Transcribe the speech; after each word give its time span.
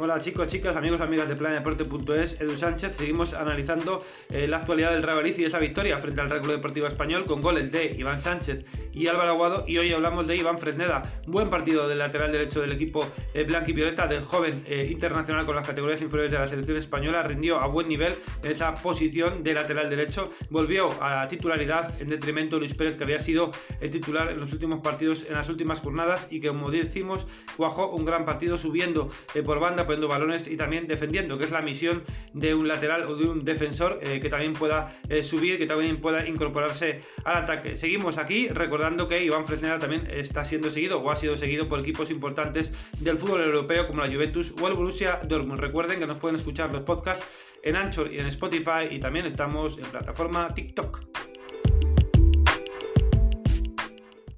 Hola 0.00 0.20
chicos, 0.20 0.46
chicas, 0.46 0.76
amigos, 0.76 1.00
amigas 1.00 1.28
de 1.28 1.34
planedeporte.es, 1.34 2.40
Edu 2.40 2.56
Sánchez. 2.56 2.94
Seguimos 2.94 3.34
analizando 3.34 4.00
eh, 4.30 4.46
la 4.46 4.58
actualidad 4.58 4.92
del 4.92 5.02
Real 5.02 5.16
Madrid 5.16 5.34
y 5.38 5.44
esa 5.44 5.58
victoria 5.58 5.98
frente 5.98 6.20
al 6.20 6.30
Real 6.30 6.46
Deportivo 6.46 6.86
Español 6.86 7.24
con 7.24 7.42
goles 7.42 7.72
de 7.72 7.96
Iván 7.98 8.20
Sánchez 8.20 8.64
y 8.92 9.08
Álvaro 9.08 9.30
Aguado. 9.30 9.64
Y 9.66 9.76
hoy 9.78 9.92
hablamos 9.92 10.28
de 10.28 10.36
Iván 10.36 10.58
Fresneda. 10.58 11.20
Buen 11.26 11.50
partido 11.50 11.88
del 11.88 11.98
lateral 11.98 12.30
derecho 12.30 12.60
del 12.60 12.70
equipo 12.70 13.04
eh, 13.34 13.44
y 13.66 13.72
violeta, 13.72 14.06
del 14.06 14.24
joven 14.24 14.62
eh, 14.68 14.86
internacional 14.88 15.46
con 15.46 15.56
las 15.56 15.66
categorías 15.66 16.00
inferiores 16.00 16.30
de 16.30 16.38
la 16.38 16.46
selección 16.46 16.76
española. 16.76 17.24
Rindió 17.24 17.58
a 17.58 17.66
buen 17.66 17.88
nivel 17.88 18.14
en 18.44 18.52
esa 18.52 18.76
posición 18.76 19.42
de 19.42 19.54
lateral 19.54 19.90
derecho. 19.90 20.30
Volvió 20.48 20.90
a 21.02 21.16
la 21.16 21.28
titularidad 21.28 22.00
en 22.00 22.06
detrimento 22.06 22.54
de 22.54 22.60
Luis 22.60 22.74
Pérez, 22.74 22.94
que 22.94 23.02
había 23.02 23.18
sido 23.18 23.50
el 23.80 23.90
titular 23.90 24.30
en 24.30 24.38
los 24.38 24.52
últimos 24.52 24.78
partidos, 24.78 25.26
en 25.28 25.34
las 25.34 25.48
últimas 25.48 25.80
jornadas 25.80 26.28
y 26.30 26.38
que, 26.38 26.48
como 26.48 26.70
decimos, 26.70 27.26
cuajó 27.56 27.90
un 27.90 28.04
gran 28.04 28.24
partido 28.24 28.58
subiendo 28.58 29.10
eh, 29.34 29.42
por 29.42 29.58
banda 29.58 29.87
poniendo 29.88 30.06
balones 30.06 30.46
y 30.46 30.56
también 30.56 30.86
defendiendo, 30.86 31.38
que 31.38 31.44
es 31.44 31.50
la 31.50 31.62
misión 31.62 32.02
de 32.34 32.54
un 32.54 32.68
lateral 32.68 33.06
o 33.06 33.16
de 33.16 33.24
un 33.24 33.42
defensor 33.42 33.98
eh, 34.02 34.20
que 34.20 34.28
también 34.28 34.52
pueda 34.52 34.94
eh, 35.08 35.22
subir, 35.22 35.56
que 35.56 35.64
también 35.64 35.96
pueda 35.96 36.28
incorporarse 36.28 37.00
al 37.24 37.36
ataque. 37.36 37.78
Seguimos 37.78 38.18
aquí 38.18 38.48
recordando 38.48 39.08
que 39.08 39.24
Iván 39.24 39.46
Fresneda 39.46 39.78
también 39.78 40.06
está 40.12 40.44
siendo 40.44 40.70
seguido 40.70 41.00
o 41.00 41.10
ha 41.10 41.16
sido 41.16 41.38
seguido 41.38 41.68
por 41.68 41.80
equipos 41.80 42.10
importantes 42.10 42.74
del 43.00 43.16
fútbol 43.16 43.40
europeo 43.40 43.86
como 43.86 44.02
la 44.02 44.12
Juventus 44.12 44.54
o 44.60 44.68
el 44.68 44.74
Borussia 44.74 45.20
Dortmund. 45.24 45.60
Recuerden 45.60 45.98
que 45.98 46.06
nos 46.06 46.18
pueden 46.18 46.36
escuchar 46.36 46.70
los 46.70 46.82
podcasts 46.82 47.26
en 47.62 47.76
Anchor 47.76 48.12
y 48.12 48.18
en 48.18 48.26
Spotify 48.26 48.88
y 48.90 48.98
también 48.98 49.24
estamos 49.24 49.78
en 49.78 49.84
plataforma 49.86 50.54
TikTok. 50.54 51.07